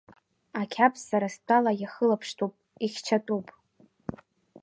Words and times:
Ақьабз 0.61 0.99
сара 1.09 1.27
стәала 1.35 1.71
иахылаԥштәуп, 1.81 2.53
ихьчатәуп. 2.85 3.47